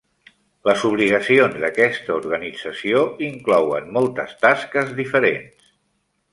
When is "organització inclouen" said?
2.21-3.95